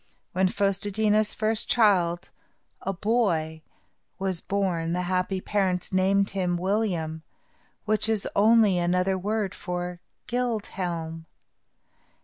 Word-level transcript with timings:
When 0.31 0.47
Fos 0.47 0.79
te 0.79 0.89
dí 0.89 1.11
na's 1.11 1.31
first 1.31 1.69
child, 1.69 2.31
a 2.81 2.91
boy, 2.91 3.61
was 4.17 4.41
born, 4.41 4.93
the 4.93 5.03
happy 5.03 5.39
parents 5.41 5.93
named 5.93 6.31
him 6.31 6.57
William, 6.57 7.21
which 7.85 8.09
is 8.09 8.27
only 8.35 8.79
another 8.79 9.15
word 9.15 9.53
for 9.53 9.99
Gild 10.25 10.65
Helm. 10.65 11.27